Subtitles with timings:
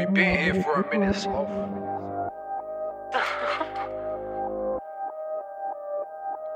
[0.00, 1.50] We been here for a minute, Sloth.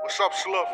[0.01, 0.73] What's up, Sloth?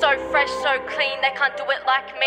[0.00, 2.26] So fresh, so clean, they can't do it like me.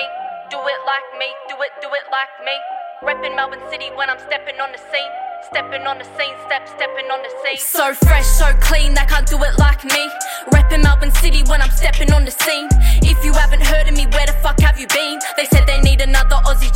[0.50, 2.56] Do it like me, do it, do it like me.
[3.04, 5.12] Reppin' Melbourne City when I'm stepping on the scene.
[5.52, 7.58] Stepping on the scene, step, stepping on the scene.
[7.58, 10.10] So fresh, so clean, they can't do it like me.
[10.54, 12.70] Reppin' Melbourne City when I'm stepping on the scene.
[13.04, 15.20] If you haven't heard of me, where the fuck have you been?
[15.36, 16.72] They said they need another Aussie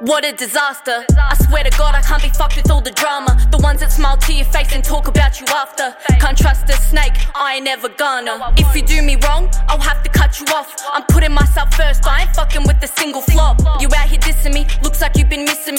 [0.00, 1.04] What a disaster.
[1.14, 3.36] I swear to God, I can't be fucked with all the drama.
[3.50, 5.94] The ones that smile to your face and talk about you after.
[6.18, 8.40] Can't trust a snake, I ain't never gonna.
[8.56, 10.74] If you do me wrong, I'll have to cut you off.
[10.90, 13.60] I'm putting myself first, I ain't fucking with a single flop.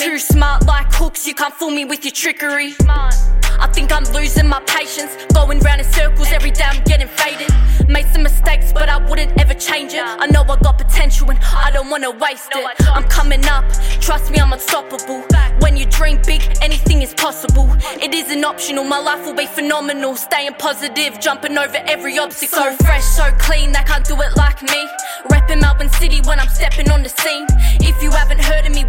[0.02, 2.74] Too smart like hooks, you can't fool me with your trickery.
[2.90, 5.16] I think I'm losing my patience.
[5.32, 7.54] Going round in circles every day, I'm getting faded.
[7.88, 10.02] Made some mistakes, but I wouldn't ever change it.
[10.04, 12.66] I know I got potential and I don't wanna waste it.
[12.88, 13.64] I'm coming up,
[14.00, 15.24] trust me, I'm unstoppable.
[15.60, 17.70] When you dream big, anything is possible.
[18.02, 20.16] It isn't optional, my life will be phenomenal.
[20.16, 22.58] Staying positive, jumping over every obstacle.
[22.58, 24.90] So fresh, so clean, they can't do it like me.
[25.30, 27.46] Reppin' Melbourne City when I'm stepping on the scene.
[27.80, 28.81] If you haven't heard of me,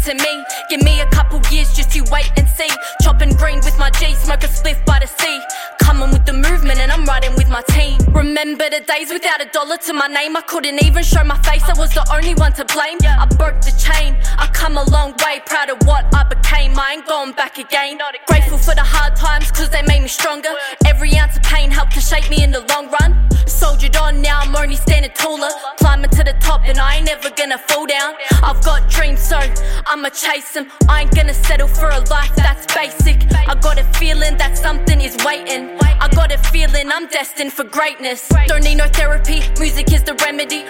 [0.00, 0.44] to me.
[0.68, 2.70] Give me a couple years, just you wait and see.
[3.02, 5.40] Chopping green with my G, smoke a spliff by the sea.
[5.80, 7.98] Coming with the movement, and I'm riding with my team.
[8.12, 10.36] Remember the days without a dollar to my name?
[10.36, 12.98] I couldn't even show my face, I was the only one to blame.
[13.04, 16.78] I broke the chain, I come a long way, proud of what I became.
[16.78, 17.98] I ain't going back again.
[18.26, 20.50] Grateful for the hard times, cause they made me stronger.
[20.86, 23.21] Every ounce of pain helped to shape me in the long run.
[23.62, 25.48] Soldiered on, now I'm only standing taller.
[25.76, 28.14] Climbing to the top, and I ain't never gonna fall down.
[28.42, 29.38] I've got dreams, so
[29.86, 30.66] I'ma chase them.
[30.88, 33.18] I ain't gonna settle for a life that's basic.
[33.32, 35.78] I got a feeling that something is waiting.
[35.80, 38.28] I got a feeling I'm destined for greatness.
[38.48, 40.64] Don't need no therapy, music is the remedy.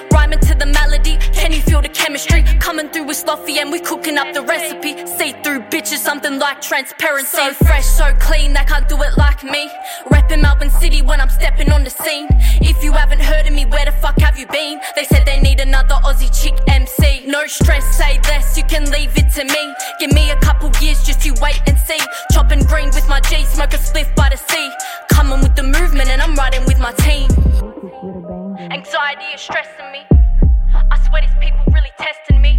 [2.12, 2.42] Chemistry?
[2.60, 5.06] Coming through with Sloppy and we cooking up the recipe.
[5.06, 7.38] See through bitches, something like transparency.
[7.38, 9.70] So fresh, so clean, they can't do it like me.
[10.12, 12.28] Reppin' Melbourne City when I'm stepping on the scene.
[12.60, 14.80] If you haven't heard of me, where the fuck have you been?
[14.94, 17.24] They said they need another Aussie chick MC.
[17.26, 19.74] No stress, say less, you can leave it to me.
[19.98, 22.00] Give me a couple years, just you wait and see.
[22.32, 24.70] Chopping green with my G, smoke a spliff by the sea.
[25.08, 27.30] Coming with the movement, and I'm riding with my team.
[28.70, 30.02] Anxiety is stressing me
[32.02, 32.58] testing me.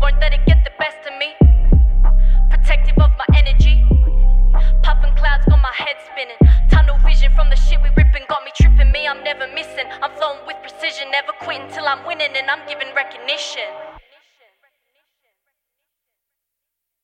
[0.00, 1.36] Won't let it get the best of me.
[2.48, 3.84] Protective of my energy.
[4.82, 6.40] puffing clouds got my head spinning.
[6.70, 8.90] Tunnel vision from the shit we ripping got me tripping.
[8.90, 9.86] Me, I'm never missing.
[10.02, 13.68] I'm flowing with precision, never quitting till I'm winning, and I'm giving recognition.